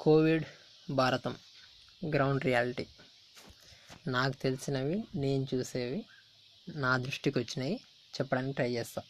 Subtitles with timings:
[0.00, 0.44] Covid
[0.90, 1.36] భారతం
[2.14, 2.86] ground reality.
[4.06, 6.06] నాకు తెలిసినవి నేను చూసేవి
[6.68, 7.74] నా దృష్టికి వచ్చినవి
[8.14, 9.02] చెప్పడానికి ట్రై చేస్తా.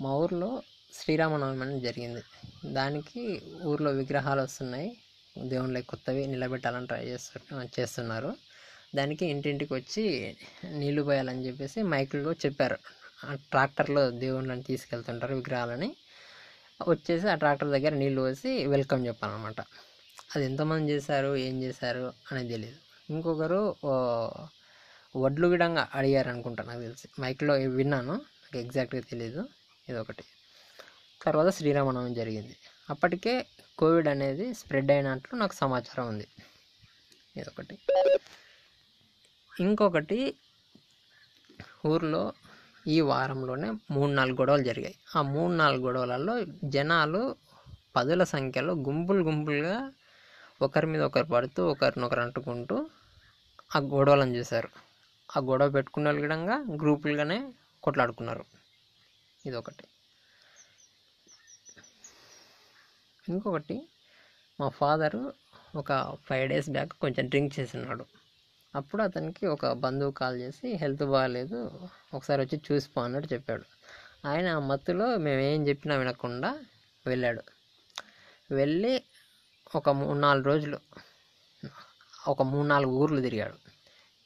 [0.00, 2.22] మా ఊర్లో శ్రీరామనవమి అని జరిగింది.
[2.72, 4.98] దానికి ఊర్లో విగ్రహాలు వస్తున్నాయి.
[5.38, 8.36] దేవుళ్ళకి కొత్తవి నిలబెట్టాలని ట్రై చేస్తు చేస్తున్నారు.
[8.94, 12.78] దానికి ఇంటింటికి వచ్చి నీళ్ళు పోయాలని చెప్పేసి మైకుల్లో చెప్పారు.
[13.24, 15.96] ఆ ట్రాక్టర్లో దేవుళ్ళని తీసుకెళ్తుంటారు విగ్రహాలని.
[16.80, 19.60] వచ్చేసి ఆ ట్రాక్టర్ దగ్గర నీళ్ళు పోసి వెల్కమ్ చెప్పాలన్నమాట.
[20.36, 22.78] అది ఎంతమంది చేశారు ఏం చేశారు అనేది తెలియదు
[23.10, 23.60] ఇంకొకరు
[25.16, 27.08] వడ్లు గిడంగా అడిగారు అనుకుంటా నాకు తెలిసి.
[27.20, 29.42] మైక్లో విన్నాను నాకు ఎగ్జాక్ట్గా తెలియదు
[29.88, 30.24] ఇదొకటి.
[31.22, 32.56] తర్వాత శ్రీరామనవమి జరిగింది.
[32.90, 33.46] అప్పటికే
[33.78, 36.26] కోవిడ్ అనేది స్ప్రెడ్ అయినట్లు నాకు సమాచారం ఉంది.
[37.36, 37.78] ఇదొకటి.
[39.60, 40.20] ఇంకొకటి
[41.86, 42.32] ఊర్లో
[42.86, 44.94] ఈ వారంలోనే మూడు నాలుగు గొడవలు జరిగాయి.
[45.16, 47.36] ఆ మూడు నాలుగు గొడవలలో జనాలు
[47.96, 49.92] పదుల సంఖ్యలో గుంపులు గుంపులుగా
[50.62, 52.90] ఒకరి మీద ఒకరు పడుతూ ఒకరినొకరు అంటుకుంటూ
[53.76, 54.68] ఆ గొడవలను చూశారు.
[55.36, 58.44] ఆ గొడవ పెట్టుకునే విధంగా గ్రూపులుగానే కొట్లాడుకున్నారు.
[59.46, 59.84] ఇదొకటి.
[63.28, 63.88] ఇంకొకటి
[64.60, 65.32] మా ఫాదరు
[65.76, 68.04] ఒక ఫైవ్ డేస్ బ్యాక్ కొంచెం డ్రింక్ చేసినాడు.
[68.74, 71.80] అప్పుడు అతనికి ఒక బంధువు కాల్ చేసి హెల్త్ బాగాలేదు
[72.14, 73.64] ఒకసారి వచ్చి చూసిపో అన్నట్టు చెప్పాడు.
[74.28, 76.50] ఆయన ఆ మత్తులో మేమేం చెప్పినా వినకుండా
[77.06, 77.42] వెళ్ళాడు.
[78.54, 79.02] వెళ్ళి
[79.74, 80.78] ఒక మూడు నాలుగు రోజులు
[82.28, 83.56] ఒక మూడు నాలుగు ఊర్లు తిరిగాడు.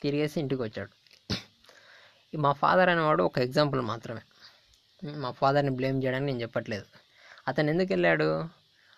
[0.02, 0.92] తిరిగేసి ఇంటికి వచ్చాడు
[2.36, 4.20] మా ఫాదర్ అనేవాడు ఒక ఎగ్జాంపుల్ మాత్రమే.
[5.16, 6.86] మా ఫాదర్ని బ్లేమ్ చేయడానికి నేను చెప్పట్లేదు.
[7.48, 8.44] అతను ఎందుకు వెళ్ళాడు?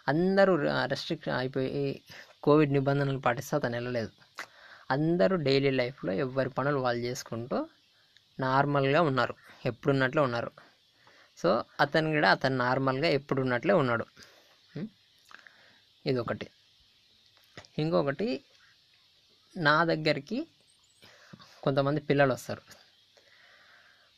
[0.08, 0.52] అందరూ
[0.86, 2.02] రెస్ట్రిక్ట్ అయిపోయి
[2.42, 4.12] కోవిడ్ నిబంధనలు పాటిస్తే అతను వెళ్ళలేదు.
[4.90, 7.68] అందరూ డైలీ లైఫ్లో ఎవరి పనులు వాళ్ళు చేసుకుంటూ
[8.40, 9.34] నార్మల్గా ఉన్నారు.
[9.66, 10.50] ఎప్పుడున్నట్లే ఉన్నారు.
[11.36, 14.06] సో అతను కూడా అతను నార్మల్గా ఎప్పుడున్నట్లే ఉన్నాడు.
[16.06, 16.50] ఇదొకటి.
[17.78, 18.44] ఇంకొకటి
[19.56, 20.46] నా దగ్గరికి
[21.62, 22.62] కొంతమంది పిల్లలు వస్తారు.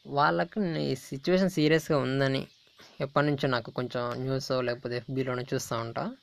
[0.06, 2.46] వాళ్ళకు ఈ సిచ్యువేషన్ సీరియస్గా ఉందని
[3.00, 6.16] ఎప్పటి నుంచో నాకు కొంచెం న్యూస్ లేకపోతే ఎఫ్బీలోనే చూస్తూ ఉంటా.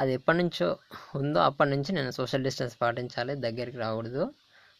[0.00, 0.76] అది ఎప్పటి నుంచో
[1.14, 4.34] ఉందో అప్పటి నుంచి నేను సోషల్ డిస్టెన్స్ పాటించాలి దగ్గరికి రాకూడదు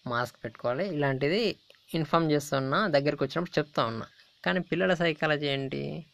[0.06, 1.56] మాస్క్ పెట్టుకోవాలి ఇలాంటిది
[1.94, 4.06] ఇన్ఫామ్ చేస్తున్నా దగ్గరికి వచ్చినప్పుడు చెప్తా ఉన్నా.
[4.44, 6.06] కానీ పిల్లల సైకాలజీ ఏంటి?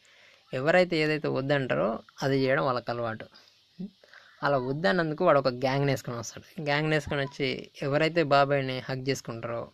[0.53, 3.25] ఎవరైతే ఏదైతే వద్దంటారో అది చేయడం వాళ్ళకి అలవాటు.
[4.43, 6.61] అలా వద్దన్నందుకు వాడు ఒక గ్యాంగ్ వేసుకొని వస్తాడు.
[6.61, 9.71] గ్యాంగ్ వేసుకొని వచ్చి ఎవరైతే బాబాయ్ని హక్ చేసుకుంటారో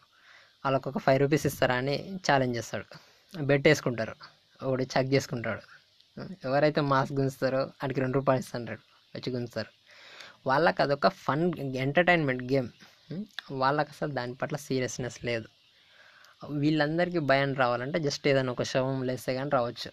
[0.66, 2.85] వాళ్ళకు ఒక ఫైవ్ రూపీస్ ఇస్తారా అని ఛాలెంజ్ చేస్తాడు.
[3.44, 4.16] బెట్ వేసుకుంటారు.
[4.64, 5.62] ఒకటి చెక్ చేసుకుంటాడు.
[6.46, 8.94] ఎవరైతే మాస్క్ గుంచుతారో వాడికి రెండు రూపాయలు ఇస్తుంటాడు.
[9.16, 9.66] వచ్చి
[10.48, 12.70] వాళ్ళకి అదొక ఫన్ ఎంటర్టైన్మెంట్ గేమ్.
[13.52, 15.48] వాళ్ళకి అసలు దాని పట్ల సీరియస్నెస్ లేదు.
[16.52, 19.92] వీళ్ళందరికీ భయం రావాలంటే జస్ట్ ఏదైనా ఒక శవం లేస్తే కానీ రావచ్చు.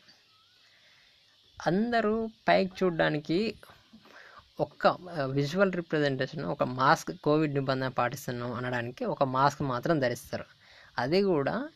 [1.66, 3.54] అందరూ పైకి చూడడానికి
[4.60, 4.86] ఒక్క
[5.30, 10.44] విజువల్ రిప్రజెంటేషన్ ఒక మాస్క్ కోవిడ్ నిబంధన పాటిస్తున్నాం అనడానికి ఒక మాస్క్ మాత్రం ధరిస్తారు.
[10.98, 11.68] అది కూడా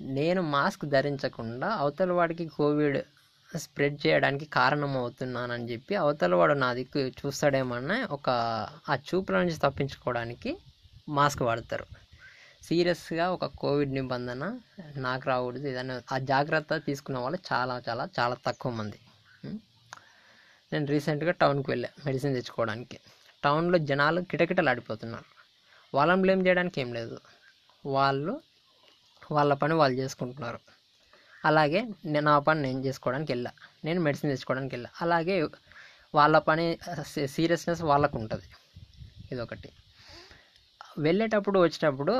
[0.00, 2.98] నేను మాస్క్ ధరించకుండా అవతల వాడికి కోవిడ్
[3.56, 8.30] స్ప్రెడ్ చేయడానికి కారణం అవుతున్నానని చెప్పి అవతల వాడు నా దిక్కు చూస్తాడేమన్నా ఒక
[8.88, 10.58] ఆ చూపుల నుంచి తప్పించుకోవడానికి
[11.08, 11.86] మాస్క్ వాడతారు.
[12.62, 14.58] సీరియస్గా ఒక కోవిడ్ నిబంధన
[14.96, 15.68] నాకు రాకూడదు.
[15.68, 18.98] ఏదైనా ఆ జాగ్రత్త తీసుకున్న వాళ్ళు చాలా చాలా చాలా తక్కువ మంది.
[20.72, 22.98] నేను రీసెంట్గా టౌన్కి వెళ్ళా మెడిసిన్ తెచ్చుకోవడానికి.
[23.44, 25.24] టౌన్లో జనాలు కిటకిటలు ఆడిపోతున్నారు
[25.94, 27.20] వాళ్ళని బ్లేమ్ చేయడానికి ఏం లేదు.
[27.86, 28.40] వాళ్ళు
[29.32, 30.60] వాళ్ళ పని వాళ్ళు చేసుకుంటున్నారు.
[31.44, 33.52] అలాగే నేను నా పని నేను చేసుకోవడానికి వెళ్ళా
[33.84, 35.36] నేను మెడిసిన్ తెచ్చుకోవడానికి వెళ్ళా అలాగే
[36.14, 36.66] వాళ్ళ పని
[37.26, 38.46] సీరియస్నెస్ వాళ్ళకు ఉంటుంది
[39.32, 39.70] ఇదొకటి.
[40.98, 42.14] వెళ్ళేటప్పుడు వచ్చేటప్పుడు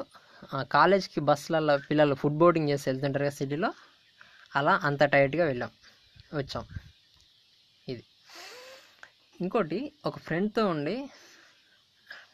[0.72, 3.70] కాలేజ్కి బస్సులలో పిల్లలు ఫుడ్ బోర్డింగ్ చేసి వెళ్తుంటారు కదా సిటీలో
[4.56, 5.70] అలా అంత టైట్గా వెళ్ళాం.
[6.34, 6.64] వచ్చాం.
[7.88, 8.04] ఇది.
[9.40, 10.96] ఇంకోటి ఒక ఫ్రెండ్తో ఉండి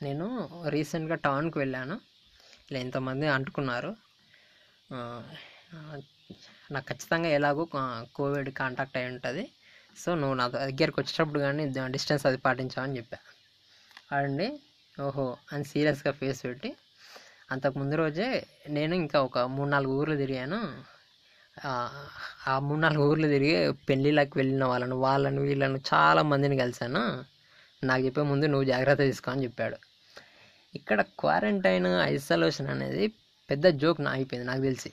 [0.02, 0.26] నేను
[0.68, 1.96] రీసెంట్గా టౌన్కి వెళ్ళాను.
[2.70, 3.90] ఇలా ఎంతమంది అంటుకున్నారు.
[6.72, 7.68] నాకు ఖచ్చితంగా ఎలాగో
[8.14, 9.50] కోవిడ్ కాంటాక్ట్ అయి ఉంటుంది.
[9.98, 13.18] సో నువ్వు నా దగ్గరికి వచ్చేటప్పుడు కానీ డిస్టెన్స్ అది పాటించావని చెప్పా.
[14.16, 14.60] ఆడండి
[15.02, 16.76] ఓహో అని సీరియస్గా ఫేస్ పెట్టి
[17.52, 20.84] అంతకు ముందు రోజే నేను ఇంకా ఒక మూడు నాలుగు ఊర్లు తిరిగాను.
[21.64, 27.24] ఆ, మూడు నాలుగు ఊర్లు తిరిగి పెళ్ళిళ్ళకి వెళ్ళిన వాళ్ళను వాళ్ళను వీళ్ళను చాలా మందిని కలిశాను.
[27.84, 29.76] నాకు చెప్పే ముందు నువ్వు జాగ్రత్త తీసుకో అని చెప్పాడు.
[30.74, 33.08] ఇక్కడ క్వారంటైన్ ఐసోలేషన్ అనేది
[33.50, 34.92] పెద్ద జోక్ నా అయిపోయింది నాకు తెలిసి.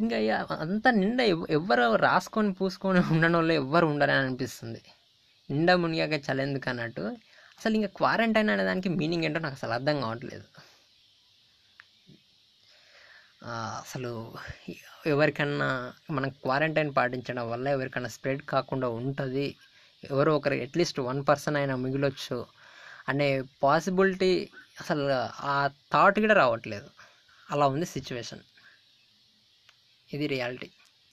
[0.00, 1.24] ఇంకా అంత అంతా నిండా
[1.58, 4.82] ఎవ్వరు రాసుకొని పూసుకొని ఉండడం వల్ల ఎవ్వరు ఉండరని అనిపిస్తుంది.
[5.50, 7.04] నిండా మునిగాక చలెందుకు అన్నట్టు.
[7.58, 10.46] అసలు ఇంకా క్వారంటైన్ అనే దానికి మీనింగ్ ఏంటో నాకు అసలు అర్థం కావట్లేదు.
[13.84, 14.10] అసలు
[15.12, 15.68] ఎవరికన్నా
[16.16, 19.46] మనం క్వారంటైన్ పాటించడం వల్ల ఎవరికైనా స్ప్రెడ్ కాకుండా ఉంటుంది.
[20.04, 22.38] ఎవరో ఒకరు అట్లీస్ట్ వన్ పర్సన్ అయినా మిగిలొచ్చు
[23.10, 23.28] అనే
[23.62, 24.32] పాసిబిలిటీ
[24.80, 25.04] అసలు
[25.52, 25.56] ఆ
[25.92, 26.88] థాట్ కూడా రావట్లేదు.
[27.50, 28.42] అలా ఉంది సిచ్యువేషన్
[30.14, 30.68] ఇది రియాలిటీ